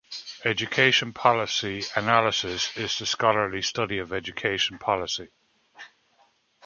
Education 0.43 1.13
policy 1.13 1.83
analysis 1.95 2.75
is 2.75 2.97
the 2.97 3.05
scholarly 3.05 3.61
study 3.61 3.99
of 3.99 4.11
education 4.11 4.79
policy. 4.79 5.27